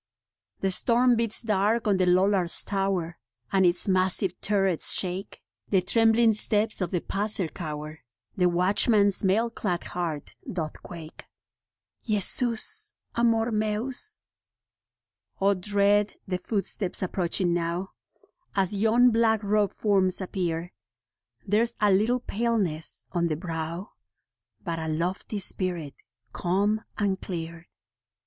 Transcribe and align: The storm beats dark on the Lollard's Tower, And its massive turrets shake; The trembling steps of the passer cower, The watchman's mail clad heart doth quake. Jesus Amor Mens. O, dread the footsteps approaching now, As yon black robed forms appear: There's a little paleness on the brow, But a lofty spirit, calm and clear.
The 0.61 0.71
storm 0.71 1.15
beats 1.15 1.43
dark 1.43 1.85
on 1.87 1.97
the 1.97 2.07
Lollard's 2.07 2.63
Tower, 2.63 3.19
And 3.51 3.67
its 3.67 3.87
massive 3.87 4.31
turrets 4.41 4.93
shake; 4.93 5.43
The 5.69 5.83
trembling 5.83 6.33
steps 6.33 6.81
of 6.81 6.89
the 6.89 7.01
passer 7.01 7.47
cower, 7.47 7.99
The 8.35 8.49
watchman's 8.49 9.23
mail 9.23 9.51
clad 9.51 9.83
heart 9.83 10.33
doth 10.51 10.81
quake. 10.81 11.25
Jesus 12.03 12.93
Amor 13.15 13.51
Mens. 13.51 14.21
O, 15.39 15.53
dread 15.53 16.15
the 16.27 16.39
footsteps 16.39 17.03
approaching 17.03 17.53
now, 17.53 17.89
As 18.55 18.73
yon 18.73 19.11
black 19.11 19.43
robed 19.43 19.75
forms 19.75 20.19
appear: 20.19 20.73
There's 21.45 21.75
a 21.79 21.91
little 21.91 22.21
paleness 22.21 23.05
on 23.11 23.27
the 23.27 23.35
brow, 23.35 23.91
But 24.63 24.79
a 24.79 24.87
lofty 24.87 25.37
spirit, 25.37 25.93
calm 26.33 26.81
and 26.97 27.21
clear. 27.21 27.67